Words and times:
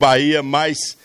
Bahia 0.00 0.44
mais 0.44 0.96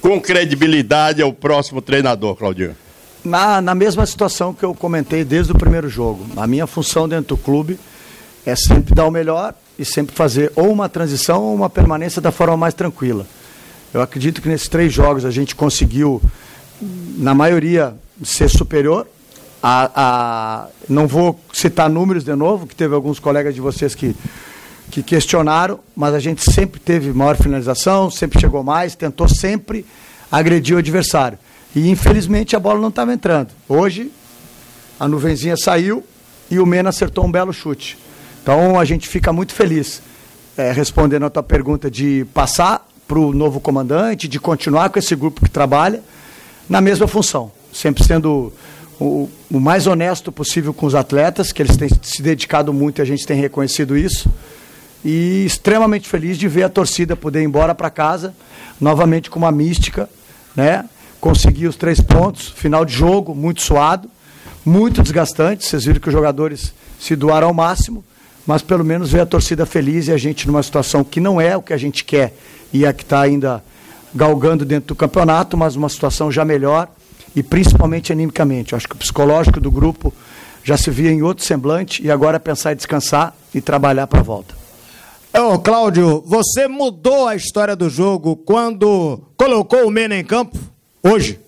com 0.00 0.18
credibilidade 0.18 1.20
ao 1.20 1.30
próximo 1.30 1.82
treinador, 1.82 2.36
Claudinho? 2.36 2.74
Na, 3.22 3.60
na 3.60 3.74
mesma 3.74 4.06
situação 4.06 4.54
que 4.54 4.64
eu 4.64 4.72
comentei 4.72 5.22
desde 5.24 5.52
o 5.52 5.54
primeiro 5.54 5.90
jogo. 5.90 6.26
A 6.34 6.46
minha 6.46 6.66
função 6.66 7.06
dentro 7.06 7.36
do 7.36 7.42
clube 7.42 7.78
é 8.46 8.56
sempre 8.56 8.94
dar 8.94 9.04
o 9.04 9.10
melhor 9.10 9.52
e 9.78 9.84
sempre 9.84 10.16
fazer 10.16 10.50
ou 10.56 10.72
uma 10.72 10.88
transição 10.88 11.42
ou 11.42 11.54
uma 11.54 11.68
permanência 11.68 12.18
da 12.22 12.32
forma 12.32 12.56
mais 12.56 12.72
tranquila. 12.72 13.26
Eu 13.92 14.00
acredito 14.00 14.40
que 14.40 14.48
nesses 14.48 14.68
três 14.68 14.90
jogos 14.90 15.26
a 15.26 15.30
gente 15.30 15.54
conseguiu, 15.54 16.22
na 17.18 17.34
maioria, 17.34 17.94
ser 18.24 18.48
superior. 18.48 19.06
A, 19.62 19.90
a, 19.94 20.68
não 20.88 21.06
vou 21.06 21.38
citar 21.52 21.90
números 21.90 22.24
de 22.24 22.34
novo, 22.34 22.66
que 22.66 22.74
teve 22.74 22.94
alguns 22.94 23.18
colegas 23.18 23.54
de 23.54 23.60
vocês 23.60 23.94
que, 23.94 24.16
que 24.90 25.02
questionaram, 25.02 25.80
mas 25.94 26.14
a 26.14 26.18
gente 26.18 26.42
sempre 26.50 26.80
teve 26.80 27.12
maior 27.12 27.36
finalização, 27.36 28.10
sempre 28.10 28.40
chegou 28.40 28.62
mais, 28.62 28.94
tentou 28.94 29.28
sempre 29.28 29.84
agredir 30.30 30.76
o 30.76 30.78
adversário. 30.78 31.38
E 31.74 31.90
infelizmente 31.90 32.56
a 32.56 32.60
bola 32.60 32.80
não 32.80 32.88
estava 32.88 33.12
entrando. 33.12 33.50
Hoje 33.68 34.10
a 34.98 35.06
nuvenzinha 35.06 35.56
saiu 35.56 36.04
e 36.50 36.58
o 36.58 36.66
Mena 36.66 36.88
acertou 36.88 37.24
um 37.24 37.30
belo 37.30 37.52
chute. 37.52 37.98
Então 38.42 38.78
a 38.78 38.84
gente 38.84 39.08
fica 39.08 39.32
muito 39.32 39.52
feliz 39.52 40.02
é, 40.56 40.72
respondendo 40.72 41.24
a 41.26 41.30
tua 41.30 41.42
pergunta 41.42 41.90
de 41.90 42.26
passar 42.32 42.86
para 43.06 43.18
o 43.18 43.32
novo 43.32 43.60
comandante, 43.60 44.26
de 44.26 44.40
continuar 44.40 44.90
com 44.90 44.98
esse 44.98 45.14
grupo 45.14 45.42
que 45.42 45.50
trabalha 45.50 46.02
na 46.68 46.80
mesma 46.80 47.06
função, 47.06 47.50
sempre 47.72 48.04
sendo 48.04 48.52
o, 49.00 49.30
o 49.50 49.60
mais 49.60 49.86
honesto 49.86 50.32
possível 50.32 50.74
com 50.74 50.84
os 50.84 50.94
atletas, 50.94 51.52
que 51.52 51.62
eles 51.62 51.76
têm 51.76 51.88
se 52.02 52.20
dedicado 52.20 52.72
muito 52.72 52.98
e 52.98 53.02
a 53.02 53.04
gente 53.04 53.26
tem 53.26 53.40
reconhecido 53.40 53.96
isso. 53.96 54.28
E 55.04 55.44
extremamente 55.44 56.08
feliz 56.08 56.36
de 56.36 56.48
ver 56.48 56.64
a 56.64 56.68
torcida 56.68 57.14
poder 57.14 57.40
ir 57.40 57.44
embora 57.44 57.74
para 57.74 57.90
casa, 57.90 58.34
novamente 58.80 59.30
com 59.30 59.38
uma 59.38 59.52
mística, 59.52 60.08
né? 60.56 60.84
conseguir 61.20 61.66
os 61.66 61.76
três 61.76 62.00
pontos, 62.00 62.48
final 62.48 62.84
de 62.84 62.92
jogo, 62.94 63.34
muito 63.34 63.62
suado, 63.62 64.08
muito 64.64 65.02
desgastante. 65.02 65.64
Vocês 65.64 65.84
viram 65.84 66.00
que 66.00 66.08
os 66.08 66.12
jogadores 66.12 66.72
se 66.98 67.14
doaram 67.16 67.48
ao 67.48 67.54
máximo, 67.54 68.04
mas 68.46 68.62
pelo 68.62 68.84
menos 68.84 69.10
ver 69.10 69.20
a 69.20 69.26
torcida 69.26 69.66
feliz 69.66 70.08
e 70.08 70.12
a 70.12 70.16
gente 70.16 70.46
numa 70.46 70.62
situação 70.62 71.04
que 71.04 71.20
não 71.20 71.40
é 71.40 71.56
o 71.56 71.62
que 71.62 71.72
a 71.72 71.76
gente 71.76 72.04
quer 72.04 72.34
e 72.72 72.84
é 72.84 72.92
que 72.92 73.02
está 73.02 73.20
ainda 73.20 73.62
galgando 74.14 74.64
dentro 74.64 74.88
do 74.88 74.94
campeonato, 74.94 75.56
mas 75.56 75.76
uma 75.76 75.88
situação 75.88 76.30
já 76.30 76.44
melhor 76.44 76.88
e 77.36 77.42
principalmente 77.42 78.12
animicamente. 78.12 78.74
Acho 78.74 78.88
que 78.88 78.94
o 78.94 78.98
psicológico 78.98 79.60
do 79.60 79.70
grupo 79.70 80.12
já 80.64 80.76
se 80.76 80.90
via 80.90 81.10
em 81.10 81.22
outro 81.22 81.44
semblante 81.44 82.02
e 82.02 82.10
agora 82.10 82.36
é 82.36 82.40
pensar 82.40 82.72
em 82.72 82.76
descansar 82.76 83.34
e 83.54 83.60
trabalhar 83.60 84.06
para 84.06 84.20
a 84.20 84.22
volta. 84.22 84.54
Ô, 85.32 85.58
Cláudio, 85.58 86.22
você 86.26 86.66
mudou 86.66 87.28
a 87.28 87.36
história 87.36 87.76
do 87.76 87.88
jogo 87.90 88.34
quando 88.34 89.20
colocou 89.36 89.86
o 89.86 89.90
Mena 89.90 90.16
em 90.16 90.24
campo? 90.24 90.58
Hoje? 91.02 91.38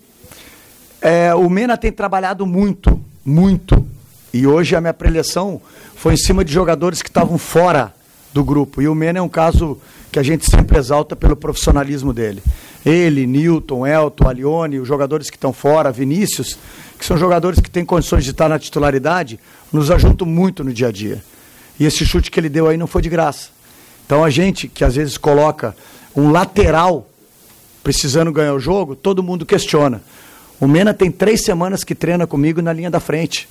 É, 1.01 1.35
o 1.35 1.49
Mena 1.49 1.77
tem 1.79 1.91
trabalhado 1.91 2.47
muito, 2.47 3.01
muito. 3.25 3.85
E 4.33 4.47
hoje 4.47 4.77
a 4.77 4.81
minha 4.81 4.93
preleção 4.95 5.61
foi 5.97 6.15
em 6.15 6.17
cima 6.19 6.45
de 6.45 6.53
jogadores 6.53 7.01
que 7.01 7.09
estavam 7.09 7.39
fora 7.39 7.93
do 8.35 8.45
grupo. 8.45 8.83
E 8.83 8.87
o 8.87 8.95
Mena 8.95 9.19
é 9.19 9.23
um 9.23 9.29
caso 9.29 9.81
que 10.13 10.19
a 10.19 10.23
gente 10.23 10.49
sempre 10.49 10.79
exalta 10.79 11.17
pelo 11.17 11.35
profissionalismo 11.35 12.13
dele. 12.13 12.43
Ele, 12.85 13.27
Newton, 13.27 13.87
Elton, 13.87 14.29
Alione, 14.29 14.79
os 14.79 14.87
jogadores 14.87 15.31
que 15.31 15.37
estão 15.37 15.55
fora, 15.55 15.91
Vinícius, 15.91 16.57
que 16.99 17.05
são 17.05 17.17
jogadores 17.17 17.59
que 17.59 17.71
têm 17.71 17.85
condições 17.85 18.25
de 18.25 18.31
estar 18.31 18.49
na 18.49 18.59
titularidade, 18.59 19.41
nos 19.73 19.91
ajudam 19.91 20.29
muito 20.29 20.63
no 20.63 20.73
dia 20.73 20.89
a 20.89 20.93
dia. 20.93 21.25
E 21.79 21.87
esse 21.87 22.05
chute 22.05 22.31
que 22.31 22.39
ele 22.39 22.51
deu 22.51 22.69
aí 22.69 22.77
não 22.77 22.87
foi 22.87 23.01
de 23.01 23.09
graça. 23.09 23.49
Então 24.11 24.25
a 24.25 24.29
gente, 24.29 24.67
que 24.67 24.85
às 24.85 24.97
vezes 24.97 25.17
coloca 25.17 25.73
um 26.17 26.33
lateral 26.33 27.09
precisando 27.81 28.33
ganhar 28.33 28.53
o 28.55 28.59
jogo, 28.59 28.97
todo 28.97 29.23
mundo 29.23 29.47
questiona. 29.47 30.03
O 30.59 30.67
Mena 30.67 30.93
tem 30.93 31.13
três 31.13 31.45
semanas 31.45 31.85
que 31.85 31.95
treina 31.95 32.27
comigo 32.27 32.61
na 32.61 32.73
linha 32.73 32.91
da 32.91 32.99
frente. 32.99 33.49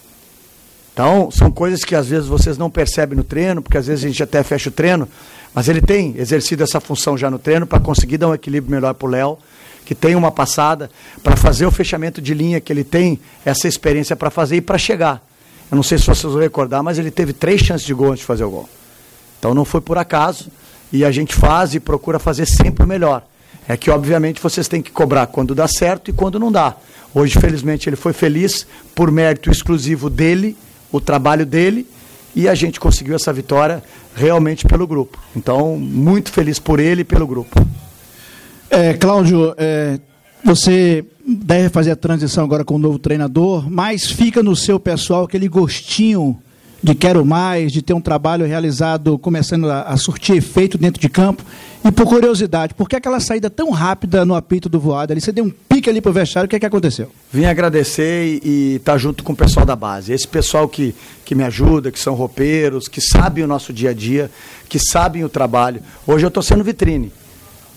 Então, 0.91 1.31
são 1.31 1.49
coisas 1.49 1.85
que 1.85 1.95
às 1.95 2.07
vezes 2.09 2.27
vocês 2.27 2.57
não 2.57 2.69
percebem 2.69 3.15
no 3.15 3.23
treino, 3.23 3.61
porque 3.61 3.77
às 3.77 3.87
vezes 3.87 4.03
a 4.03 4.07
gente 4.09 4.21
até 4.21 4.43
fecha 4.43 4.67
o 4.67 4.73
treino, 4.73 5.07
mas 5.55 5.69
ele 5.69 5.79
tem 5.79 6.13
exercido 6.17 6.61
essa 6.61 6.81
função 6.81 7.17
já 7.17 7.31
no 7.31 7.39
treino 7.39 7.65
para 7.65 7.79
conseguir 7.79 8.17
dar 8.17 8.27
um 8.27 8.33
equilíbrio 8.33 8.69
melhor 8.69 8.93
para 8.95 9.07
o 9.07 9.09
Léo, 9.09 9.37
que 9.85 9.95
tem 9.95 10.13
uma 10.13 10.29
passada, 10.29 10.91
para 11.23 11.37
fazer 11.37 11.67
o 11.67 11.71
fechamento 11.71 12.21
de 12.21 12.33
linha, 12.33 12.59
que 12.59 12.73
ele 12.73 12.83
tem 12.83 13.17
essa 13.45 13.65
experiência 13.65 14.13
para 14.13 14.29
fazer 14.29 14.57
e 14.57 14.61
para 14.61 14.77
chegar. 14.77 15.25
Eu 15.71 15.77
não 15.77 15.83
sei 15.83 15.97
se 15.97 16.05
vocês 16.05 16.33
vão 16.33 16.41
recordar, 16.41 16.83
mas 16.83 16.99
ele 16.99 17.11
teve 17.11 17.31
três 17.31 17.61
chances 17.61 17.87
de 17.87 17.93
gol 17.93 18.09
antes 18.09 18.19
de 18.19 18.25
fazer 18.25 18.43
o 18.43 18.49
gol. 18.49 18.69
Então 19.39 19.53
não 19.53 19.65
foi 19.65 19.81
por 19.81 19.97
acaso, 19.97 20.51
e 20.91 21.05
a 21.05 21.11
gente 21.11 21.33
faz 21.33 21.73
e 21.73 21.79
procura 21.79 22.19
fazer 22.19 22.45
sempre 22.45 22.83
o 22.83 22.87
melhor. 22.87 23.23
É 23.67 23.77
que, 23.77 23.89
obviamente, 23.89 24.41
vocês 24.41 24.67
têm 24.67 24.81
que 24.81 24.91
cobrar 24.91 25.27
quando 25.27 25.55
dá 25.55 25.67
certo 25.67 26.09
e 26.09 26.13
quando 26.13 26.39
não 26.39 26.51
dá. 26.51 26.75
Hoje, 27.13 27.39
felizmente, 27.39 27.87
ele 27.87 27.95
foi 27.95 28.13
feliz 28.13 28.67
por 28.95 29.11
mérito 29.11 29.49
exclusivo 29.49 30.09
dele, 30.09 30.57
o 30.91 30.99
trabalho 30.99 31.45
dele, 31.45 31.87
e 32.35 32.47
a 32.47 32.55
gente 32.55 32.79
conseguiu 32.79 33.15
essa 33.15 33.31
vitória 33.31 33.83
realmente 34.15 34.65
pelo 34.65 34.87
grupo. 34.87 35.19
Então, 35.35 35.77
muito 35.77 36.31
feliz 36.31 36.59
por 36.59 36.79
ele 36.79 37.01
e 37.01 37.05
pelo 37.05 37.27
grupo. 37.27 37.65
É, 38.69 38.93
Cláudio, 38.93 39.53
é, 39.57 39.99
você 40.43 41.05
deve 41.25 41.69
fazer 41.69 41.91
a 41.91 41.95
transição 41.95 42.43
agora 42.43 42.65
com 42.65 42.75
o 42.75 42.79
novo 42.79 42.97
treinador, 42.97 43.69
mas 43.69 44.09
fica 44.09 44.41
no 44.41 44.55
seu 44.55 44.79
pessoal 44.79 45.25
aquele 45.25 45.47
gostinho 45.47 46.39
de 46.81 46.95
quero 46.95 47.25
mais, 47.25 47.71
de 47.71 47.81
ter 47.81 47.93
um 47.93 48.01
trabalho 48.01 48.45
realizado 48.45 49.17
começando 49.19 49.69
a, 49.69 49.81
a, 49.81 49.97
surtir 49.97 50.37
efeito 50.37 50.77
dentro 50.77 51.01
de 51.01 51.09
campo. 51.09 51.43
E 51.83 51.91
por 51.91 52.05
curiosidade, 52.05 52.73
por 52.73 52.89
que 52.89 52.95
aquela 52.95 53.19
saída 53.19 53.49
tão 53.49 53.69
rápida 53.71 54.25
no 54.25 54.35
apito 54.35 54.67
do 54.67 54.79
voado 54.79 55.11
ali? 55.11 55.21
Você 55.21 55.31
deu 55.31 55.45
um 55.45 55.49
pique 55.49 55.89
ali 55.89 56.01
pro 56.01 56.11
vestiário, 56.11 56.45
o 56.45 56.49
que, 56.49 56.55
é 56.55 56.59
que 56.59 56.65
aconteceu? 56.65 57.11
Vim 57.31 57.45
agradecer 57.45 58.39
e 58.43 58.75
estar 58.75 58.93
tá 58.93 58.97
junto 58.97 59.23
com 59.23 59.33
o 59.33 59.35
pessoal 59.35 59.65
da 59.65 59.75
base. 59.75 60.11
Esse 60.11 60.27
pessoal 60.27 60.67
que, 60.67 60.93
que 61.23 61.35
me 61.35 61.43
ajuda, 61.43 61.91
que 61.91 61.99
são 61.99 62.15
roupeiros, 62.15 62.87
que 62.87 62.99
sabem 63.01 63.43
o 63.43 63.47
nosso 63.47 63.71
dia 63.71 63.91
a 63.91 63.93
dia, 63.93 64.29
que 64.67 64.79
sabem 64.79 65.23
o 65.23 65.29
trabalho. 65.29 65.81
Hoje 66.05 66.25
eu 66.25 66.29
estou 66.29 66.43
sendo 66.43 66.63
vitrine. 66.63 67.11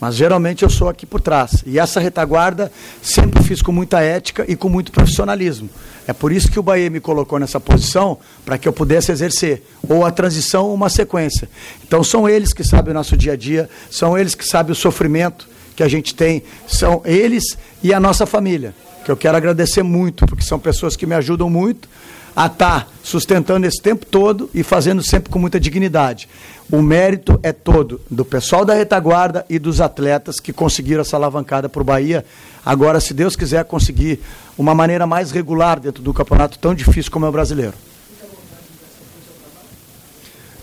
Mas 0.03 0.17
geralmente 0.17 0.65
eu 0.65 0.69
sou 0.69 0.89
aqui 0.89 1.07
por 1.07 1.21
trás. 1.21 1.63
E 1.65 1.79
essa 1.79 2.01
retaguarda 2.01 2.73
sempre 3.01 3.41
fiz 3.41 3.63
com 3.63 3.71
muita 3.71 4.01
ética 4.01 4.45
e 4.49 4.57
com 4.57 4.69
muito 4.69 4.91
profissionalismo. 4.91 5.71
É 6.09 6.13
por 6.13 6.33
isso 6.33 6.51
que 6.51 6.59
o 6.59 6.63
Bahia 6.63 6.91
me 6.91 6.99
colocou 6.99 7.39
nessa 7.39 7.61
posição, 7.61 8.19
para 8.45 8.59
que 8.59 8.67
eu 8.67 8.73
pudesse 8.73 9.13
exercer 9.13 9.63
ou 9.89 10.05
a 10.05 10.11
transição 10.11 10.65
ou 10.65 10.75
uma 10.75 10.89
sequência. 10.89 11.49
Então 11.87 12.03
são 12.03 12.29
eles 12.29 12.53
que 12.53 12.65
sabem 12.65 12.91
o 12.91 12.95
nosso 12.95 13.17
dia 13.17 13.35
a 13.35 13.37
dia, 13.37 13.71
são 13.93 14.19
eles 14.19 14.35
que 14.35 14.45
sabem 14.45 14.73
o 14.73 14.75
sofrimento 14.75 15.49
que 15.77 15.85
a 15.85 15.89
gente 15.89 16.17
tem, 16.17 16.43
são 16.67 17.01
eles 17.05 17.57
e 17.81 17.95
a 17.95 18.01
nossa 18.01 18.27
família, 18.27 18.75
que 19.05 19.11
eu 19.13 19.17
quero 19.17 19.37
agradecer 19.37 19.85
muito, 19.85 20.27
porque 20.27 20.43
são 20.43 20.59
pessoas 20.59 20.97
que 20.97 21.07
me 21.07 21.15
ajudam 21.15 21.49
muito 21.49 21.89
a 22.35 22.47
estar 22.47 22.85
tá 22.85 22.87
sustentando 23.03 23.67
esse 23.67 23.81
tempo 23.81 24.07
todo 24.07 24.49
e 24.55 24.63
fazendo 24.63 25.03
sempre 25.03 25.31
com 25.31 25.39
muita 25.39 25.61
dignidade. 25.61 26.29
O 26.71 26.81
mérito 26.81 27.39
é 27.43 27.53
todo 27.53 28.01
do 28.11 28.25
pessoal 28.25 28.65
da 28.65 28.75
retaguarda 28.75 29.45
e 29.49 29.59
dos 29.59 29.81
atletas 29.81 30.41
que 30.41 30.53
conseguiram 30.53 31.03
essa 31.03 31.17
alavancada 31.17 31.69
para 31.69 31.83
o 31.83 31.85
Bahia. 31.85 32.25
Agora, 32.65 33.01
se 33.01 33.13
Deus 33.13 33.37
quiser 33.37 33.65
conseguir 33.65 34.21
uma 34.57 34.75
maneira 34.75 35.07
mais 35.07 35.31
regular 35.31 35.79
dentro 35.79 36.03
do 36.03 36.15
campeonato 36.15 36.59
tão 36.59 36.75
difícil 36.75 37.13
como 37.13 37.27
é 37.27 37.29
o 37.29 37.33
brasileiro. 37.33 37.75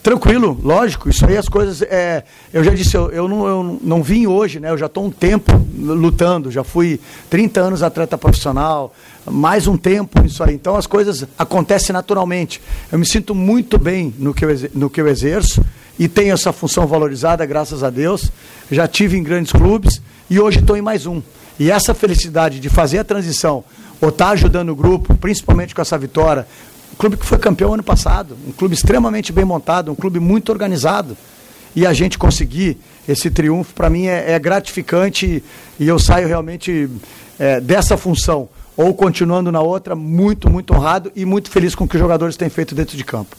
Tranquilo, 0.01 0.57
lógico, 0.63 1.09
isso 1.09 1.25
aí 1.25 1.35
as 1.35 1.49
coisas. 1.49 1.81
É, 1.81 2.23
eu 2.53 2.63
já 2.63 2.73
disse, 2.73 2.95
eu, 2.95 3.11
eu, 3.11 3.27
não, 3.27 3.47
eu 3.47 3.79
não 3.83 4.01
vim 4.01 4.27
hoje, 4.27 4.59
né? 4.59 4.69
Eu 4.69 4.77
já 4.77 4.85
estou 4.85 5.05
um 5.05 5.11
tempo 5.11 5.51
lutando, 5.77 6.49
já 6.49 6.63
fui 6.63 6.99
30 7.29 7.59
anos 7.59 7.83
atleta 7.83 8.17
profissional, 8.17 8.93
mais 9.25 9.67
um 9.67 9.75
tempo 9.75 10.25
isso 10.25 10.41
aí. 10.41 10.55
Então 10.55 10.75
as 10.75 10.87
coisas 10.87 11.27
acontecem 11.37 11.91
naturalmente. 11.91 12.61
Eu 12.91 12.97
me 12.97 13.05
sinto 13.05 13.35
muito 13.35 13.77
bem 13.77 14.13
no 14.17 14.33
que 14.33 14.45
eu, 14.45 14.49
no 14.73 14.89
que 14.89 15.01
eu 15.01 15.07
exerço 15.07 15.61
e 15.99 16.07
tenho 16.07 16.33
essa 16.33 16.53
função 16.53 16.87
valorizada, 16.87 17.45
graças 17.45 17.83
a 17.83 17.89
Deus. 17.89 18.31
Já 18.71 18.87
tive 18.87 19.17
em 19.17 19.23
grandes 19.23 19.51
clubes 19.51 20.01
e 20.29 20.39
hoje 20.39 20.59
estou 20.59 20.77
em 20.77 20.81
mais 20.81 21.05
um. 21.05 21.21
E 21.59 21.69
essa 21.69 21.93
felicidade 21.93 22.61
de 22.61 22.69
fazer 22.69 22.99
a 22.99 23.03
transição, 23.03 23.65
ou 23.99 24.07
estar 24.07 24.27
tá 24.27 24.31
ajudando 24.31 24.69
o 24.69 24.75
grupo, 24.75 25.13
principalmente 25.15 25.75
com 25.75 25.81
essa 25.81 25.97
vitória, 25.97 26.47
clube 26.99 27.15
que 27.15 27.25
foi 27.25 27.37
campeão 27.37 27.73
ano 27.73 27.81
passado, 27.81 28.37
um 28.45 28.51
clube 28.51 28.75
extremamente 28.75 29.31
bem 29.31 29.45
montado, 29.45 29.89
um 29.89 29.95
clube 29.95 30.19
muito 30.19 30.51
organizado. 30.51 31.15
E 31.73 31.85
a 31.85 31.93
gente 31.93 32.17
conseguir 32.17 32.77
esse 33.07 33.31
triunfo, 33.31 33.73
para 33.73 33.89
mim, 33.89 34.07
é, 34.07 34.33
é, 34.33 34.39
gratificante 34.39 35.41
e 35.79 35.87
eu 35.87 35.97
saio 35.97 36.27
realmente 36.27 36.89
é, 37.39 37.61
dessa 37.61 37.95
função, 37.95 38.49
ou 38.75 38.93
continuando 38.93 39.49
na 39.49 39.61
outra, 39.61 39.95
muito, 39.95 40.49
muito 40.49 40.73
honrado 40.73 41.09
e 41.15 41.23
muito 41.23 41.49
feliz 41.49 41.73
com 41.73 41.85
o 41.85 41.87
que 41.87 41.95
os 41.95 42.01
jogadores 42.01 42.35
têm 42.35 42.49
feito 42.49 42.75
dentro 42.75 42.97
de 42.97 43.03
campo. 43.03 43.37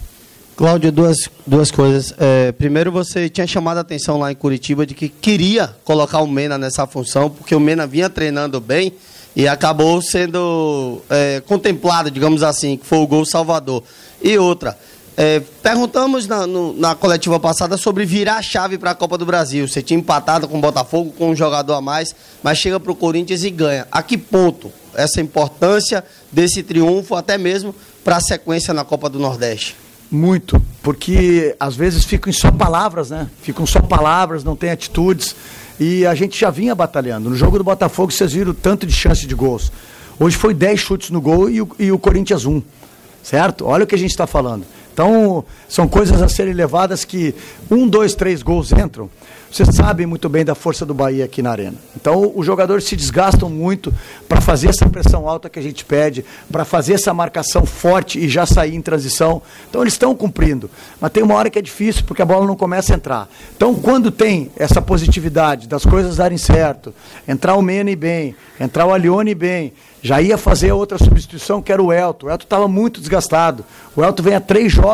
Cláudio, 0.57 0.91
duas, 0.91 1.17
duas 1.47 1.71
coisas. 1.71 2.15
É, 2.19 2.53
primeiro, 2.53 2.91
você 2.91 3.29
tinha 3.29 3.47
chamado 3.47 3.79
a 3.79 3.81
atenção 3.81 4.19
lá 4.19 4.33
em 4.33 4.35
Curitiba 4.35 4.87
de 4.87 4.95
que 4.95 5.09
queria 5.09 5.75
colocar 5.85 6.21
o 6.21 6.27
Mena 6.27 6.57
nessa 6.57 6.87
função, 6.87 7.29
porque 7.29 7.55
o 7.55 7.61
Mena 7.61 7.87
vinha 7.87 8.09
treinando 8.09 8.59
bem 8.59 8.95
e 9.35 9.47
acabou 9.47 10.03
sendo 10.03 11.01
é, 11.09 11.43
contemplado, 11.47 12.11
digamos 12.11 12.43
assim, 12.43 12.77
que 12.77 12.87
foi 12.87 12.99
o 12.99 13.07
gol 13.07 13.25
salvador. 13.25 13.83
E 14.23 14.37
outra, 14.39 14.77
É, 15.17 15.43
perguntamos 15.63 16.27
na, 16.27 16.47
no, 16.47 16.73
na, 16.73 16.95
coletiva 16.95 17.39
passada 17.39 17.77
sobre 17.77 18.07
virar 18.07 18.37
a 18.37 18.43
chave 18.43 18.79
para 18.79 18.93
a 18.93 18.95
Copa 18.95 19.19
do 19.19 19.27
Brasil. 19.27 19.69
Você 19.69 19.83
tinha 19.83 19.99
empatado 19.99 20.49
com 20.49 20.57
o 20.57 20.61
Botafogo, 20.63 21.13
com 21.13 21.31
um 21.31 21.37
jogador 21.37 21.75
a 21.75 21.81
mais, 21.81 22.15
mas 22.43 22.57
chega 22.57 22.81
para 22.81 22.91
o 22.91 22.95
Corinthians 22.95 23.45
e 23.45 23.51
ganha. 23.51 23.87
A 23.93 24.03
que 24.03 24.17
ponto 24.17 24.73
essa 24.95 25.21
importância 25.21 26.03
desse 26.33 26.63
triunfo, 26.63 27.15
até 27.15 27.37
mesmo 27.37 27.75
para 28.03 28.17
a 28.17 28.21
sequência 28.21 28.73
na 28.73 28.83
Copa 28.83 29.11
do 29.11 29.19
Nordeste? 29.19 29.77
Muito, 30.11 30.63
porque 30.83 31.55
às 31.61 31.77
vezes 31.77 32.05
ficam 32.05 32.33
só 32.33 32.51
palavras, 32.51 33.11
né? 33.11 33.29
Ficam 33.43 33.67
só 33.67 33.81
palavras, 33.83 34.43
não 34.43 34.57
tem 34.57 34.71
atitudes. 34.71 35.37
E 35.81 36.05
a 36.05 36.15
gente 36.15 36.39
já 36.39 36.51
vinha 36.51 36.75
batalhando. 36.75 37.31
No 37.31 37.35
jogo 37.35 37.57
do 37.57 37.65
Botafogo, 37.65 38.13
vocês 38.13 38.35
viram 38.35 38.53
tanto 38.53 38.87
de 38.87 38.93
chance 38.93 39.27
de 39.27 39.35
gols. 39.35 39.73
Hoje 40.19 40.37
foi 40.37 40.53
10 40.53 40.79
chutes 40.79 41.09
no 41.09 41.23
gol 41.23 41.49
e 41.49 41.63
o, 41.63 41.69
e 41.79 41.91
o 41.91 41.99
Corinthians 41.99 42.45
1. 42.45 42.63
Certo? 43.23 43.65
Olha 43.65 43.85
o 43.85 43.87
que 43.87 43.95
a 43.95 43.99
gente 43.99 44.11
está 44.11 44.27
falando. 44.27 44.67
Então, 44.93 45.45
são 45.69 45.89
coisas 45.89 46.21
a 46.21 46.29
serem 46.29 46.53
levadas 46.53 47.05
que 47.05 47.35
um, 47.71 47.89
dois, 47.89 48.15
três 48.15 48.43
gols 48.43 48.73
entram. 48.73 49.09
Vocês 49.51 49.69
sabem 49.75 50.07
muito 50.07 50.29
bem 50.29 50.45
da 50.45 50.55
força 50.55 50.87
do 50.87 50.95
Bahia 50.95 51.25
aqui 51.25 51.43
na 51.43 51.51
arena. 51.51 51.75
Então, 51.97 52.33
os 52.37 52.47
jogadores 52.47 52.85
se 52.85 52.95
desgastam 52.95 53.51
muito 53.51 53.93
para 54.29 54.41
fazer 54.41 54.69
essa 54.69 54.89
pressão 54.89 55.29
alta 55.29 55.51
que 55.51 55.59
a 55.59 55.63
gente 55.63 55.85
pede, 55.85 56.25
para 56.53 56.65
fazer 56.65 56.95
essa 56.95 57.13
marcação 57.13 57.67
forte 57.67 58.21
e 58.21 58.29
já 58.29 58.47
sair 58.47 58.77
em 58.77 58.81
transição. 58.81 59.43
Então, 59.69 59.81
eles 59.83 59.95
estão 59.95 60.15
cumprindo. 60.15 60.71
Mas 61.01 61.11
tem 61.11 61.25
uma 61.25 61.35
hora 61.35 61.51
que 61.51 61.59
é 61.59 61.63
difícil, 61.63 62.05
porque 62.07 62.23
a 62.23 62.25
bola 62.25 62.47
não 62.47 62.55
começa 62.55 62.93
a 62.93 62.97
entrar. 62.97 63.29
Então, 63.57 63.75
quando 63.75 64.13
tem 64.13 64.53
essa 64.57 64.81
positividade 64.81 65.67
das 65.67 65.85
coisas 65.85 66.17
darem 66.17 66.39
certo, 66.39 66.95
entrar 67.27 67.57
o 67.57 67.63
Mene 67.63 67.97
bem, 67.97 68.37
entrar 68.61 68.87
o 68.87 68.95
Alione 68.95 69.35
bem, 69.35 69.73
já 70.03 70.23
ia 70.23 70.39
fazer 70.39 70.73
outra 70.73 70.97
substituição, 70.97 71.61
que 71.61 71.73
era 71.73 71.83
o 71.83 71.93
Elton. 71.93 72.27
O 72.27 72.31
Elton 72.31 72.45
estava 72.45 72.69
muito 72.69 73.01
desgastado. 73.01 73.65
O 73.95 74.03
Elton 74.03 74.23
vem 74.23 74.35
a 74.35 74.41
três 74.41 74.73
jogos, 74.73 74.90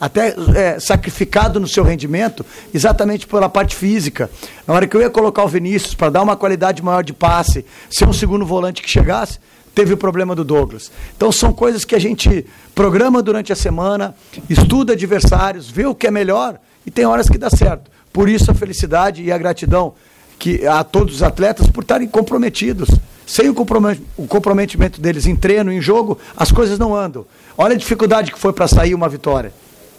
até 0.00 0.34
é, 0.54 0.80
sacrificado 0.80 1.60
no 1.60 1.68
seu 1.68 1.84
rendimento, 1.84 2.44
exatamente 2.72 3.26
pela 3.26 3.48
parte 3.48 3.76
física. 3.76 4.30
Na 4.66 4.74
hora 4.74 4.86
que 4.86 4.96
eu 4.96 5.00
ia 5.00 5.10
colocar 5.10 5.44
o 5.44 5.48
Vinícius 5.48 5.94
para 5.94 6.10
dar 6.10 6.22
uma 6.22 6.36
qualidade 6.36 6.82
maior 6.82 7.04
de 7.04 7.12
passe, 7.12 7.64
ser 7.90 8.08
um 8.08 8.12
segundo 8.12 8.46
volante 8.46 8.82
que 8.82 8.90
chegasse, 8.90 9.38
teve 9.74 9.92
o 9.92 9.96
problema 9.96 10.34
do 10.34 10.42
Douglas. 10.42 10.90
Então 11.16 11.30
são 11.30 11.52
coisas 11.52 11.84
que 11.84 11.94
a 11.94 11.98
gente 11.98 12.46
programa 12.74 13.22
durante 13.22 13.52
a 13.52 13.56
semana, 13.56 14.14
estuda 14.48 14.94
adversários, 14.94 15.70
vê 15.70 15.84
o 15.84 15.94
que 15.94 16.06
é 16.06 16.10
melhor 16.10 16.58
e 16.86 16.90
tem 16.90 17.04
horas 17.04 17.28
que 17.28 17.36
dá 17.36 17.50
certo. 17.50 17.90
Por 18.12 18.28
isso 18.28 18.50
a 18.50 18.54
felicidade 18.54 19.22
e 19.22 19.30
a 19.30 19.36
gratidão 19.36 19.92
que 20.38 20.66
a 20.66 20.82
todos 20.82 21.16
os 21.16 21.22
atletas 21.22 21.66
por 21.68 21.82
estarem 21.82 22.08
comprometidos. 22.08 22.88
Sem 23.26 23.48
o 23.48 24.26
comprometimento 24.28 25.00
deles 25.00 25.26
em 25.26 25.34
treino, 25.34 25.72
em 25.72 25.80
jogo, 25.80 26.16
as 26.36 26.52
coisas 26.52 26.78
não 26.78 26.94
andam. 26.94 27.26
Olha 27.58 27.74
a 27.74 27.78
dificuldade 27.78 28.30
que 28.30 28.38
foi 28.38 28.52
para 28.52 28.68
sair 28.68 28.94
uma 28.94 29.08
vitória. 29.08 29.52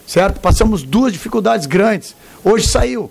Certo? 0.06 0.40
Passamos 0.40 0.82
duas 0.82 1.12
dificuldades 1.12 1.66
grandes. 1.66 2.16
Hoje 2.42 2.66
saiu. 2.66 3.10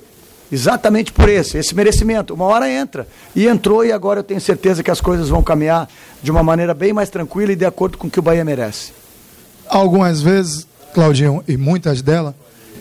Exatamente 0.51 1.11
por 1.11 1.29
esse, 1.29 1.57
esse 1.57 1.75
merecimento. 1.75 2.33
Uma 2.33 2.45
hora 2.45 2.71
entra. 2.71 3.07
E 3.35 3.47
entrou, 3.47 3.85
e 3.85 3.91
agora 3.91 4.21
eu 4.21 4.23
tenho 4.23 4.41
certeza 4.41 4.81
que 4.81 4.89
as 4.89 4.99
coisas 4.99 5.29
vão 5.29 5.43
caminhar 5.43 5.87
de 6.23 6.31
uma 6.31 6.41
maneira 6.41 6.73
bem 6.73 6.93
mais 6.93 7.09
tranquila 7.09 7.51
e 7.51 7.55
de 7.55 7.65
acordo 7.65 7.97
com 7.97 8.07
o 8.07 8.09
que 8.09 8.19
o 8.19 8.23
Bahia 8.23 8.43
merece. 8.43 8.93
Algumas 9.67 10.21
vezes, 10.21 10.65
Claudinho, 10.93 11.43
e 11.47 11.57
muitas 11.57 12.01
delas, 12.01 12.33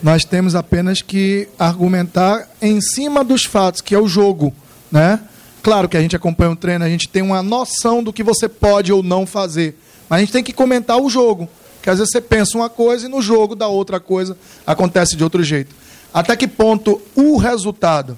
nós 0.02 0.24
temos 0.24 0.54
apenas 0.54 1.02
que 1.02 1.48
argumentar 1.58 2.48
em 2.62 2.80
cima 2.80 3.22
dos 3.22 3.44
fatos, 3.44 3.80
que 3.80 3.94
é 3.94 3.98
o 3.98 4.06
jogo, 4.06 4.54
né? 4.90 5.20
Claro 5.66 5.88
que 5.88 5.96
a 5.96 6.00
gente 6.00 6.14
acompanha 6.14 6.52
o 6.52 6.54
treino, 6.54 6.84
a 6.84 6.88
gente 6.88 7.08
tem 7.08 7.22
uma 7.22 7.42
noção 7.42 8.00
do 8.00 8.12
que 8.12 8.22
você 8.22 8.48
pode 8.48 8.92
ou 8.92 9.02
não 9.02 9.26
fazer. 9.26 9.76
Mas 10.08 10.18
a 10.18 10.20
gente 10.20 10.32
tem 10.32 10.44
que 10.44 10.52
comentar 10.52 10.96
o 10.96 11.10
jogo. 11.10 11.48
Que 11.82 11.90
às 11.90 11.98
vezes 11.98 12.12
você 12.12 12.20
pensa 12.20 12.56
uma 12.56 12.70
coisa 12.70 13.06
e 13.06 13.08
no 13.08 13.20
jogo 13.20 13.56
da 13.56 13.66
outra 13.66 13.98
coisa 13.98 14.38
acontece 14.64 15.16
de 15.16 15.24
outro 15.24 15.42
jeito. 15.42 15.74
Até 16.14 16.36
que 16.36 16.46
ponto 16.46 17.02
o 17.16 17.36
resultado, 17.36 18.16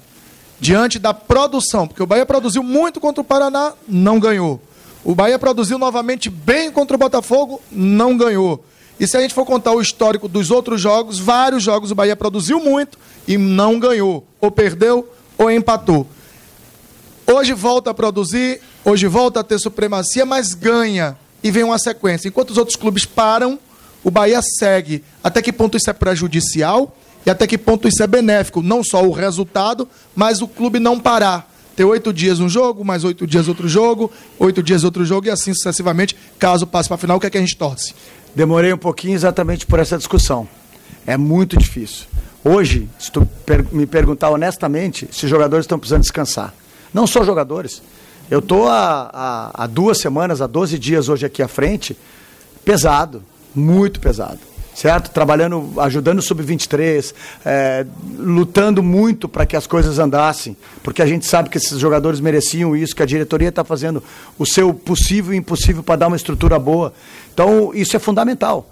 diante 0.59 0.99
da 0.99 1.11
produção, 1.11 1.87
porque 1.87 2.03
o 2.03 2.05
Bahia 2.05 2.23
produziu 2.23 2.61
muito 2.61 2.99
contra 2.99 3.19
o 3.19 3.25
Paraná, 3.25 3.73
não 3.87 4.19
ganhou. 4.19 4.61
O 5.03 5.15
Bahia 5.15 5.39
produziu 5.39 5.79
novamente 5.79 6.29
bem 6.29 6.71
contra 6.71 6.95
o 6.95 6.99
Botafogo, 6.99 7.59
não 7.71 8.15
ganhou. 8.15 8.63
E 8.99 9.07
se 9.07 9.17
a 9.17 9.21
gente 9.21 9.33
for 9.33 9.43
contar 9.43 9.71
o 9.71 9.81
histórico 9.81 10.27
dos 10.27 10.51
outros 10.51 10.79
jogos, 10.79 11.17
vários 11.17 11.63
jogos 11.63 11.89
o 11.89 11.95
Bahia 11.95 12.15
produziu 12.15 12.59
muito 12.59 12.99
e 13.27 13.39
não 13.39 13.79
ganhou. 13.79 14.23
Ou 14.39 14.51
perdeu 14.51 15.11
ou 15.35 15.49
empatou. 15.49 16.05
Hoje 17.31 17.53
volta 17.53 17.91
a 17.91 17.93
produzir, 17.93 18.59
hoje 18.83 19.05
volta 19.05 19.41
a 19.41 19.43
ter 19.43 19.59
supremacia, 19.59 20.25
mas 20.25 20.55
ganha 20.55 21.15
e 21.43 21.51
vem 21.51 21.63
uma 21.63 21.77
sequência. 21.77 22.27
Enquanto 22.27 22.49
os 22.49 22.57
outros 22.57 22.75
clubes 22.75 23.05
param, 23.05 23.59
o 24.03 24.09
Bahia 24.09 24.41
segue. 24.41 25.03
Até 25.23 25.39
que 25.39 25.53
ponto 25.53 25.77
isso 25.77 25.91
é 25.91 25.93
prejudicial 25.93 26.97
e 27.23 27.29
até 27.29 27.45
que 27.45 27.55
ponto 27.55 27.87
isso 27.87 28.01
é 28.01 28.07
benéfico? 28.07 28.63
Não 28.63 28.83
só 28.83 29.05
o 29.05 29.11
resultado, 29.11 29.87
mas 30.15 30.41
o 30.41 30.47
clube 30.47 30.79
não 30.79 30.99
parar. 30.99 31.47
Ter 31.75 31.83
oito 31.83 32.11
dias 32.11 32.39
um 32.39 32.49
jogo, 32.49 32.83
mais 32.83 33.03
oito 33.03 33.27
dias 33.27 33.47
outro 33.47 33.69
jogo, 33.69 34.11
oito 34.39 34.63
dias 34.63 34.83
outro 34.83 35.05
jogo 35.05 35.27
e 35.27 35.29
assim 35.29 35.53
sucessivamente, 35.53 36.15
caso 36.39 36.65
passe 36.65 36.89
para 36.89 36.95
a 36.95 36.97
final, 36.97 37.17
o 37.17 37.19
que 37.19 37.27
é 37.27 37.29
que 37.29 37.37
a 37.37 37.41
gente 37.41 37.55
torce? 37.55 37.93
Demorei 38.35 38.73
um 38.73 38.77
pouquinho 38.77 39.13
exatamente 39.13 39.67
por 39.67 39.77
essa 39.77 39.99
discussão. 39.99 40.49
É 41.05 41.15
muito 41.15 41.55
difícil. 41.55 42.07
Hoje, 42.43 42.89
se 42.97 43.11
tu 43.11 43.29
me 43.71 43.85
perguntar 43.85 44.31
honestamente, 44.31 45.07
se 45.11 45.25
os 45.25 45.29
jogadores 45.29 45.65
estão 45.65 45.77
precisando 45.77 46.01
descansar. 46.01 46.55
Não 46.93 47.05
só 47.07 47.23
jogadores. 47.23 47.81
Eu 48.29 48.39
estou 48.39 48.67
há, 48.67 49.09
há, 49.11 49.63
há, 49.63 49.67
duas 49.67 49.99
semanas, 49.99 50.41
há 50.41 50.47
12 50.47 50.77
dias 50.77 51.09
hoje 51.09 51.25
aqui 51.25 51.41
à 51.41 51.47
frente, 51.47 51.97
pesado, 52.63 53.23
muito 53.55 53.99
pesado. 53.99 54.39
Certo? 54.75 55.09
Trabalhando, 55.09 55.73
ajudando 55.77 56.19
o 56.19 56.21
Sub-23, 56.21 57.13
é, 57.43 57.85
lutando 58.17 58.81
muito 58.81 59.27
para 59.27 59.45
que 59.45 59.57
as 59.57 59.67
coisas 59.67 59.99
andassem, 59.99 60.55
porque 60.81 61.01
a 61.01 61.05
gente 61.05 61.25
sabe 61.25 61.49
que 61.49 61.57
esses 61.57 61.77
jogadores 61.79 62.21
mereciam 62.21 62.77
isso, 62.77 62.95
que 62.95 63.03
a 63.03 63.05
diretoria 63.05 63.49
está 63.49 63.63
fazendo 63.65 64.01
o 64.37 64.45
seu 64.45 64.73
possível 64.73 65.33
e 65.33 65.37
impossível 65.37 65.83
para 65.83 65.97
dar 65.97 66.07
uma 66.07 66.15
estrutura 66.15 66.57
boa. 66.57 66.93
Então, 67.33 67.71
isso 67.73 67.95
é 67.97 67.99
fundamental. 67.99 68.69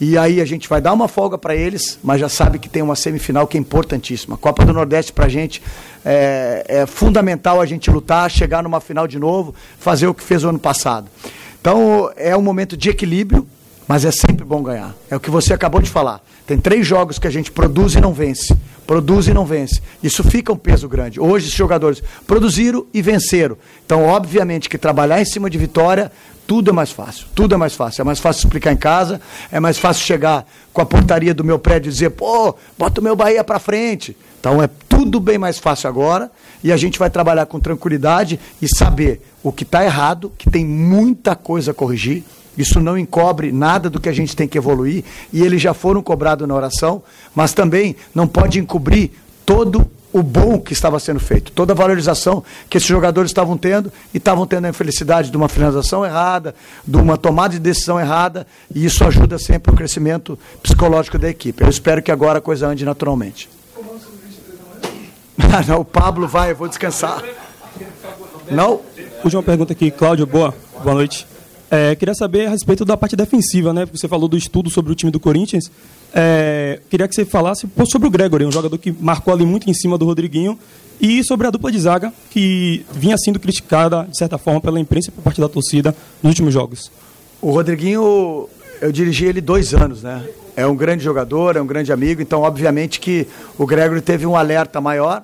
E 0.00 0.18
aí 0.18 0.40
a 0.40 0.44
gente 0.44 0.68
vai 0.68 0.80
dar 0.80 0.92
uma 0.92 1.08
folga 1.08 1.38
para 1.38 1.54
eles, 1.54 1.98
mas 2.04 2.20
já 2.20 2.28
sabe 2.28 2.58
que 2.58 2.68
tem 2.68 2.82
uma 2.82 2.94
semifinal 2.94 3.46
que 3.46 3.56
é 3.56 3.60
importantíssima. 3.60 4.36
Copa 4.36 4.64
do 4.64 4.72
Nordeste 4.72 5.12
para 5.12 5.24
a 5.24 5.28
gente 5.28 5.62
é, 6.04 6.64
é, 6.68 6.86
fundamental 6.86 7.60
a 7.60 7.66
gente 7.66 7.90
lutar, 7.90 8.30
chegar 8.30 8.62
numa 8.62 8.80
final 8.80 9.08
de 9.08 9.18
novo, 9.18 9.54
fazer 9.78 10.06
o 10.06 10.12
que 10.12 10.22
fez 10.22 10.44
o 10.44 10.50
ano 10.50 10.58
passado. 10.58 11.08
Então 11.60 12.10
é 12.14 12.36
um 12.36 12.42
momento 12.42 12.76
de 12.76 12.90
equilíbrio, 12.90 13.46
mas 13.86 14.04
é 14.04 14.10
sempre 14.10 14.44
bom 14.44 14.62
ganhar. 14.62 14.94
É 15.10 15.16
o 15.16 15.20
que 15.20 15.30
você 15.30 15.54
acabou 15.54 15.80
de 15.80 15.90
falar. 15.90 16.20
Tem 16.46 16.58
três 16.58 16.86
jogos 16.86 17.18
que 17.18 17.26
a 17.26 17.30
gente 17.30 17.50
produz 17.50 17.94
e 17.94 18.00
não 18.00 18.12
vence. 18.12 18.56
Produz 18.86 19.28
e 19.28 19.34
não 19.34 19.44
vence. 19.44 19.80
Isso 20.02 20.22
fica 20.24 20.52
um 20.52 20.56
peso 20.56 20.88
grande. 20.88 21.20
Hoje, 21.20 21.48
os 21.48 21.54
jogadores 21.54 22.02
produziram 22.26 22.86
e 22.92 23.02
venceram. 23.02 23.56
Então, 23.84 24.04
obviamente, 24.04 24.68
que 24.68 24.78
trabalhar 24.78 25.20
em 25.20 25.24
cima 25.24 25.50
de 25.50 25.58
vitória 25.58 26.10
tudo 26.46 26.70
é 26.70 26.72
mais 26.72 26.92
fácil, 26.92 27.26
tudo 27.34 27.56
é 27.56 27.58
mais 27.58 27.74
fácil. 27.74 28.02
É 28.02 28.04
mais 28.04 28.20
fácil 28.20 28.46
explicar 28.46 28.72
em 28.72 28.76
casa, 28.76 29.20
é 29.50 29.58
mais 29.58 29.78
fácil 29.78 30.06
chegar 30.06 30.46
com 30.72 30.80
a 30.80 30.86
portaria 30.86 31.34
do 31.34 31.42
meu 31.42 31.58
prédio 31.58 31.88
e 31.88 31.92
dizer, 31.92 32.10
pô, 32.10 32.54
bota 32.78 33.00
o 33.00 33.04
meu 33.04 33.16
Bahia 33.16 33.42
para 33.42 33.58
frente. 33.58 34.16
Então 34.38 34.62
é 34.62 34.68
tudo 34.88 35.18
bem 35.18 35.38
mais 35.38 35.58
fácil 35.58 35.88
agora 35.88 36.30
e 36.62 36.70
a 36.70 36.76
gente 36.76 37.00
vai 37.00 37.10
trabalhar 37.10 37.46
com 37.46 37.58
tranquilidade 37.58 38.38
e 38.62 38.68
saber 38.68 39.20
o 39.42 39.50
que 39.50 39.64
está 39.64 39.84
errado, 39.84 40.32
que 40.38 40.48
tem 40.48 40.64
muita 40.64 41.34
coisa 41.34 41.72
a 41.72 41.74
corrigir. 41.74 42.22
Isso 42.56 42.80
não 42.80 42.96
encobre 42.96 43.52
nada 43.52 43.90
do 43.90 44.00
que 44.00 44.08
a 44.08 44.12
gente 44.12 44.34
tem 44.34 44.48
que 44.48 44.58
evoluir 44.58 45.04
e 45.32 45.42
eles 45.42 45.60
já 45.60 45.74
foram 45.74 46.02
cobrados 46.02 46.46
na 46.48 46.54
oração, 46.54 47.02
mas 47.34 47.52
também 47.52 47.96
não 48.14 48.26
pode 48.26 48.58
encobrir 48.58 49.10
todo 49.44 49.90
o 50.12 50.22
bom 50.22 50.58
que 50.58 50.72
estava 50.72 50.98
sendo 50.98 51.20
feito, 51.20 51.52
toda 51.52 51.74
a 51.74 51.76
valorização 51.76 52.42
que 52.70 52.78
esses 52.78 52.88
jogadores 52.88 53.30
estavam 53.30 53.56
tendo 53.56 53.92
e 54.14 54.16
estavam 54.16 54.46
tendo 54.46 54.64
a 54.64 54.70
infelicidade 54.70 55.30
de 55.30 55.36
uma 55.36 55.48
finalização 55.48 56.04
errada, 56.04 56.54
de 56.86 56.96
uma 56.96 57.18
tomada 57.18 57.52
de 57.52 57.60
decisão 57.60 58.00
errada, 58.00 58.46
e 58.74 58.84
isso 58.84 59.04
ajuda 59.04 59.38
sempre 59.38 59.74
o 59.74 59.76
crescimento 59.76 60.38
psicológico 60.62 61.18
da 61.18 61.28
equipe. 61.28 61.62
Eu 61.62 61.68
espero 61.68 62.02
que 62.02 62.10
agora 62.10 62.38
a 62.38 62.40
coisa 62.40 62.66
ande 62.66 62.84
naturalmente. 62.84 63.50
Não, 65.68 65.80
o 65.80 65.84
Pablo 65.84 66.26
vai, 66.26 66.52
eu 66.52 66.56
vou 66.56 66.66
descansar. 66.66 67.22
Não? 68.50 68.80
Última 69.22 69.42
pergunta 69.42 69.74
aqui, 69.74 69.90
Cláudio, 69.90 70.26
boa, 70.26 70.54
boa 70.82 70.94
noite. 70.94 71.26
É, 71.70 71.94
queria 71.96 72.14
saber 72.14 72.46
a 72.46 72.50
respeito 72.50 72.84
da 72.84 72.96
parte 72.96 73.16
defensiva, 73.16 73.72
né? 73.72 73.86
Você 73.86 74.06
falou 74.06 74.28
do 74.28 74.36
estudo 74.36 74.70
sobre 74.70 74.92
o 74.92 74.94
time 74.94 75.10
do 75.10 75.18
Corinthians. 75.18 75.70
É, 76.14 76.80
queria 76.88 77.08
que 77.08 77.14
você 77.14 77.24
falasse 77.24 77.68
sobre 77.90 78.06
o 78.06 78.10
Gregory, 78.10 78.44
um 78.44 78.52
jogador 78.52 78.78
que 78.78 78.92
marcou 78.92 79.34
ali 79.34 79.44
muito 79.44 79.68
em 79.68 79.74
cima 79.74 79.98
do 79.98 80.04
Rodriguinho, 80.04 80.58
e 81.00 81.22
sobre 81.24 81.46
a 81.46 81.50
dupla 81.50 81.70
de 81.70 81.78
zaga, 81.78 82.12
que 82.30 82.86
vinha 82.92 83.18
sendo 83.18 83.38
criticada, 83.38 84.04
de 84.04 84.16
certa 84.16 84.38
forma, 84.38 84.60
pela 84.60 84.80
imprensa 84.80 85.10
e 85.10 85.12
por 85.12 85.22
parte 85.22 85.40
da 85.40 85.48
torcida 85.48 85.94
nos 86.22 86.30
últimos 86.30 86.54
jogos. 86.54 86.90
O 87.42 87.50
Rodriguinho, 87.50 88.48
eu 88.80 88.92
dirigi 88.92 89.26
ele 89.26 89.40
dois 89.40 89.74
anos, 89.74 90.02
né? 90.02 90.24
É 90.56 90.66
um 90.66 90.74
grande 90.74 91.04
jogador, 91.04 91.56
é 91.56 91.60
um 91.60 91.66
grande 91.66 91.92
amigo, 91.92 92.22
então, 92.22 92.40
obviamente, 92.42 92.98
que 92.98 93.26
o 93.58 93.66
Gregory 93.66 94.00
teve 94.00 94.24
um 94.24 94.36
alerta 94.36 94.80
maior, 94.80 95.22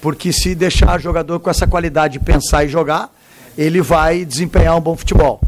porque 0.00 0.32
se 0.32 0.54
deixar 0.54 0.98
jogador 1.00 1.38
com 1.40 1.50
essa 1.50 1.66
qualidade 1.66 2.14
de 2.14 2.24
pensar 2.24 2.64
e 2.64 2.68
jogar, 2.68 3.12
ele 3.58 3.82
vai 3.82 4.24
desempenhar 4.24 4.74
um 4.76 4.80
bom 4.80 4.96
futebol. 4.96 5.40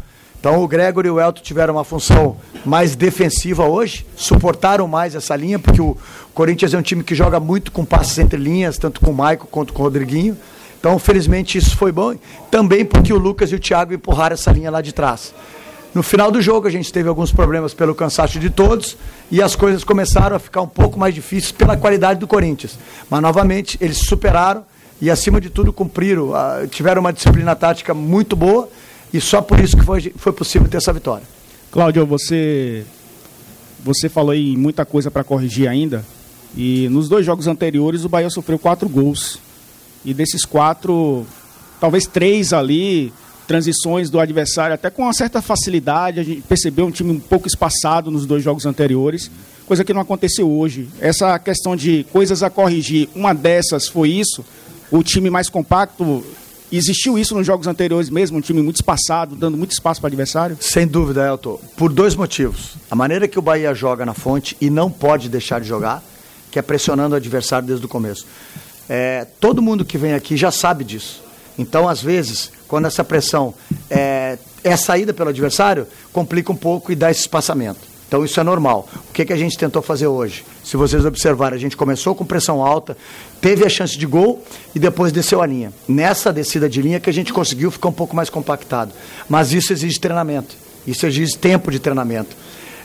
Então 0.43 0.61
o 0.61 0.67
Gregory 0.67 1.07
e 1.07 1.09
o 1.09 1.21
Elton 1.21 1.41
tiveram 1.41 1.75
uma 1.75 1.85
função 1.85 2.35
mais 2.65 2.97
defensiva 2.97 3.65
hoje, 3.65 4.05
suportaram 4.13 4.85
mais 4.89 5.15
essa 5.15 5.33
linha, 5.37 5.57
porque 5.57 5.81
o 5.81 5.95
Corinthians 6.33 6.73
é 6.73 6.77
um 6.77 6.81
time 6.81 7.01
que 7.01 7.15
joga 7.15 7.39
muito 7.39 7.71
com 7.71 7.85
passes 7.85 8.19
entre 8.19 8.37
linhas, 8.37 8.77
tanto 8.77 8.99
com 8.99 9.11
o 9.11 9.13
Maico 9.13 9.47
quanto 9.47 9.71
com 9.71 9.81
o 9.81 9.85
Rodriguinho. 9.85 10.37
Então, 10.77 10.99
felizmente, 10.99 11.57
isso 11.57 11.77
foi 11.77 11.93
bom. 11.93 12.15
Também 12.51 12.83
porque 12.83 13.13
o 13.13 13.17
Lucas 13.17 13.53
e 13.53 13.55
o 13.55 13.59
Thiago 13.59 13.93
empurraram 13.93 14.33
essa 14.33 14.51
linha 14.51 14.69
lá 14.69 14.81
de 14.81 14.93
trás. 14.93 15.33
No 15.95 16.03
final 16.03 16.29
do 16.29 16.41
jogo, 16.41 16.67
a 16.67 16.71
gente 16.71 16.91
teve 16.91 17.07
alguns 17.07 17.31
problemas 17.31 17.73
pelo 17.73 17.95
cansaço 17.95 18.37
de 18.37 18.49
todos 18.49 18.97
e 19.31 19.41
as 19.41 19.55
coisas 19.55 19.85
começaram 19.85 20.35
a 20.35 20.39
ficar 20.39 20.61
um 20.61 20.67
pouco 20.67 20.99
mais 20.99 21.15
difíceis 21.15 21.53
pela 21.53 21.77
qualidade 21.77 22.19
do 22.19 22.27
Corinthians. 22.27 22.77
Mas, 23.09 23.21
novamente, 23.21 23.77
eles 23.79 23.99
superaram 23.99 24.65
e, 25.01 25.09
acima 25.09 25.39
de 25.39 25.49
tudo, 25.49 25.71
cumpriram, 25.71 26.31
uh, 26.31 26.67
tiveram 26.67 26.99
uma 26.99 27.13
disciplina 27.13 27.55
tática 27.55 27.93
muito 27.93 28.35
boa 28.35 28.67
e 29.13 29.21
só 29.21 29.41
por 29.41 29.59
isso 29.59 29.77
que 29.77 29.83
foi, 29.83 30.11
foi 30.15 30.33
possível 30.33 30.67
ter 30.67 30.77
essa 30.77 30.91
vitória. 30.91 31.25
Cláudio, 31.71 32.05
você, 32.05 32.83
você 33.83 34.09
falou 34.09 34.31
aí 34.31 34.57
muita 34.57 34.85
coisa 34.85 35.11
para 35.11 35.23
corrigir 35.23 35.67
ainda. 35.67 36.03
E 36.57 36.89
nos 36.89 37.07
dois 37.07 37.23
jogos 37.25 37.47
anteriores, 37.47 38.03
o 38.03 38.09
Bahia 38.09 38.29
sofreu 38.31 38.57
quatro 38.57 38.89
gols. 38.89 39.39
E 40.03 40.13
desses 40.13 40.45
quatro, 40.45 41.25
talvez 41.79 42.07
três 42.07 42.53
ali, 42.53 43.13
transições 43.47 44.09
do 44.09 44.19
adversário, 44.19 44.73
até 44.73 44.89
com 44.89 45.03
uma 45.03 45.13
certa 45.13 45.41
facilidade. 45.41 46.19
A 46.19 46.23
gente 46.23 46.41
percebeu 46.41 46.85
um 46.87 46.91
time 46.91 47.11
um 47.11 47.19
pouco 47.19 47.47
espaçado 47.47 48.09
nos 48.09 48.25
dois 48.25 48.43
jogos 48.43 48.65
anteriores, 48.65 49.29
coisa 49.67 49.83
que 49.83 49.93
não 49.93 50.01
aconteceu 50.01 50.51
hoje. 50.51 50.89
Essa 50.99 51.37
questão 51.37 51.75
de 51.75 52.03
coisas 52.11 52.41
a 52.41 52.49
corrigir, 52.49 53.09
uma 53.13 53.33
dessas 53.33 53.87
foi 53.87 54.09
isso. 54.09 54.43
O 54.91 55.03
time 55.03 55.29
mais 55.29 55.49
compacto 55.49 56.23
Existiu 56.75 57.19
isso 57.19 57.35
nos 57.35 57.45
jogos 57.45 57.67
anteriores 57.67 58.09
mesmo, 58.09 58.39
um 58.39 58.41
time 58.41 58.59
muito 58.61 58.77
espaçado, 58.77 59.35
dando 59.35 59.55
muito 59.55 59.73
espaço 59.73 60.01
para 60.01 60.07
o 60.07 60.09
adversário? 60.09 60.57
Sem 60.59 60.87
dúvida, 60.87 61.27
Elton. 61.27 61.59
Por 61.77 61.93
dois 61.93 62.15
motivos. 62.15 62.77
A 62.89 62.95
maneira 62.95 63.27
que 63.27 63.37
o 63.37 63.43
Bahia 63.43 63.75
joga 63.75 64.03
na 64.03 64.15
fonte 64.15 64.57
e 64.59 64.71
não 64.71 64.89
pode 64.89 65.29
deixar 65.29 65.61
de 65.61 65.67
jogar, 65.67 66.03
que 66.49 66.57
é 66.57 66.63
pressionando 66.63 67.13
o 67.13 67.17
adversário 67.17 67.67
desde 67.67 67.85
o 67.85 67.87
começo. 67.87 68.25
É, 68.89 69.27
todo 69.39 69.61
mundo 69.61 69.85
que 69.85 69.99
vem 69.99 70.15
aqui 70.15 70.35
já 70.35 70.49
sabe 70.49 70.83
disso. 70.83 71.21
Então, 71.59 71.87
às 71.87 72.01
vezes, 72.01 72.51
quando 72.67 72.87
essa 72.87 73.03
pressão 73.03 73.53
é, 73.87 74.39
é 74.63 74.75
saída 74.75 75.13
pelo 75.13 75.29
adversário, 75.29 75.85
complica 76.11 76.51
um 76.51 76.55
pouco 76.55 76.91
e 76.91 76.95
dá 76.95 77.11
esse 77.11 77.19
espaçamento. 77.19 77.92
Então 78.13 78.23
isso 78.23 78.39
é 78.39 78.43
normal. 78.43 78.87
O 79.09 79.11
que, 79.11 79.25
que 79.25 79.33
a 79.33 79.35
gente 79.35 79.57
tentou 79.57 79.81
fazer 79.81 80.05
hoje? 80.05 80.45
Se 80.63 80.77
vocês 80.77 81.03
observarem, 81.03 81.57
a 81.57 81.59
gente 81.59 81.75
começou 81.75 82.13
com 82.13 82.23
pressão 82.23 82.63
alta, 82.63 82.95
teve 83.41 83.65
a 83.65 83.69
chance 83.69 83.97
de 83.97 84.05
gol 84.05 84.45
e 84.75 84.77
depois 84.77 85.11
desceu 85.11 85.41
a 85.41 85.47
linha. 85.47 85.73
Nessa 85.87 86.31
descida 86.31 86.69
de 86.69 86.79
linha 86.79 86.99
que 86.99 87.09
a 87.09 87.13
gente 87.13 87.33
conseguiu 87.33 87.71
ficar 87.71 87.89
um 87.89 87.91
pouco 87.91 88.15
mais 88.15 88.29
compactado. 88.29 88.91
Mas 89.27 89.51
isso 89.51 89.73
exige 89.73 89.99
treinamento, 89.99 90.55
isso 90.85 91.07
exige 91.07 91.35
tempo 91.35 91.71
de 91.71 91.79
treinamento. 91.79 92.37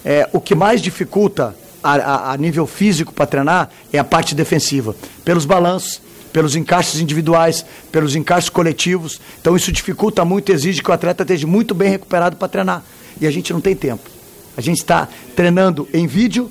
É, 0.03 0.27
o 0.33 0.41
que 0.41 0.55
mais 0.55 0.81
dificulta 0.81 1.55
a, 1.83 1.93
a, 1.97 2.33
a 2.33 2.37
nível 2.39 2.67
físico 2.67 3.13
para 3.13 3.27
treinar 3.27 3.69
é 3.93 3.99
a 3.99 4.05
parte 4.05 4.35
defensiva, 4.35 4.97
pelos 5.27 5.45
balanços, 5.45 6.01
pelos 6.33 6.57
encaixes 6.57 7.03
individuais, 7.03 7.67
pelos 7.93 8.17
encaixes 8.17 8.49
coletivos. 8.49 9.21
Então 9.43 9.55
isso 9.55 9.71
dificulta 9.71 10.25
muito, 10.25 10.51
exige 10.51 10.83
que 10.83 10.91
o 10.91 10.95
atleta 10.95 11.23
esteja 11.23 11.47
muito 11.47 11.75
bem 11.75 11.91
recuperado 11.91 12.35
para 12.35 12.49
treinar. 12.49 12.83
E 13.21 13.27
a 13.27 13.31
gente 13.31 13.53
não 13.53 13.61
tem 13.61 13.77
tempo. 13.77 14.18
A 14.59 14.61
gente 14.61 14.79
está 14.79 15.07
treinando 15.37 15.89
em 15.95 16.09
vídeo, 16.09 16.51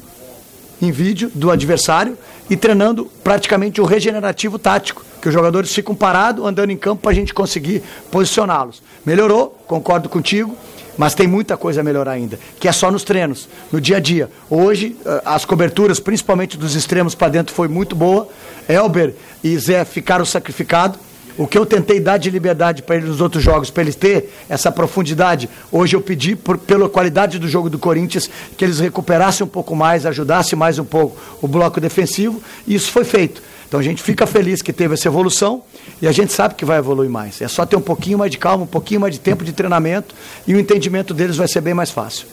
em 0.82 0.92
vídeo 0.92 1.30
do 1.36 1.52
adversário 1.52 2.18
e 2.50 2.56
treinando 2.56 3.12
praticamente 3.22 3.82
o 3.82 3.84
regenerativo 3.84 4.58
tático, 4.58 5.04
que 5.22 5.28
os 5.28 5.34
jogadores 5.34 5.74
ficam 5.76 5.94
parados 5.94 6.46
andando 6.46 6.70
em 6.70 6.78
campo 6.78 7.02
para 7.02 7.12
a 7.12 7.14
gente 7.14 7.34
conseguir 7.34 7.84
posicioná-los. 8.10 8.82
Melhorou, 9.06 9.50
concordo 9.68 10.08
contigo, 10.08 10.56
mas 10.98 11.14
tem 11.14 11.28
muita 11.28 11.58
coisa 11.58 11.82
a 11.82 11.84
melhorar 11.84 12.14
ainda, 12.14 12.40
que 12.58 12.70
é 12.70 12.72
só 12.72 12.90
nos 12.90 13.04
treinos, 13.04 13.50
no 13.74 13.82
dia 13.82 13.98
a 13.98 14.00
dia. 14.00 14.32
Hoje, 14.50 14.96
eh, 15.06 15.22
as 15.26 15.44
coberturas, 15.44 16.00
principalmente 16.00 16.58
dos 16.58 16.76
extremos 16.76 17.14
para 17.14 17.28
dentro, 17.28 17.54
foi 17.54 17.68
muito 17.68 17.94
boa. 17.94 18.30
Elber 18.70 19.16
e 19.44 19.58
Zé 19.58 19.84
ficaram 19.84 20.24
sacrificados. 20.24 20.98
O 21.38 21.46
que 21.46 21.58
eu 21.58 21.66
tentei 21.66 22.00
dar 22.00 22.18
de 22.18 22.32
liberdade 22.32 22.82
para 22.82 22.96
eles 22.96 23.10
nos 23.10 23.22
outros 23.22 23.44
jogos, 23.44 23.70
para 23.70 23.84
eles 23.84 23.96
ter 23.96 24.34
essa 24.50 24.72
profundidade, 24.72 25.48
hoje 25.72 25.96
eu 25.96 26.02
pedi, 26.02 26.36
por, 26.36 26.58
pela 26.58 26.90
qualidade 26.90 27.38
do 27.38 27.48
jogo 27.48 27.70
do 27.70 27.78
Corinthians, 27.78 28.28
que 28.58 28.66
eles 28.66 28.80
recuperassem 28.80 29.46
um 29.46 29.50
pouco 29.50 29.76
mais, 29.76 30.06
ajudassem 30.06 30.58
mais 30.58 30.80
um 30.80 30.86
pouco 30.86 31.16
o 31.40 31.48
bloco 31.48 31.80
defensivo, 31.80 32.42
e 32.66 32.74
isso 32.74 32.92
foi 32.92 33.04
feito. 33.04 33.42
Então 33.68 33.80
a 33.80 33.84
gente 33.84 34.02
fica 34.02 34.26
feliz 34.26 34.62
que 34.62 34.74
teve 34.74 34.94
essa 34.94 35.08
evolução 35.08 35.62
e 36.02 36.08
a 36.08 36.12
gente 36.12 36.32
sabe 36.32 36.56
que 36.56 36.64
vai 36.66 36.80
evoluir 36.80 37.10
mais. 37.10 37.42
É 37.42 37.48
só 37.48 37.66
ter 37.66 37.76
um 37.76 37.82
pouquinho 37.82 38.18
mais 38.18 38.32
de 38.32 38.38
calma, 38.38 38.64
um 38.64 38.68
pouquinho 38.68 39.02
mais 39.02 39.14
de 39.14 39.20
tempo 39.20 39.44
de 39.44 39.52
treinamento 39.52 40.16
e 40.48 40.56
o 40.56 40.60
entendimento 40.60 41.14
deles 41.14 41.36
vai 41.36 41.48
ser 41.48 41.62
bem 41.62 41.74
mais 41.74 41.92
fácil. 41.92 42.28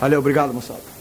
Valeu, 0.00 0.20
obrigado, 0.20 0.54
moçada. 0.54 0.93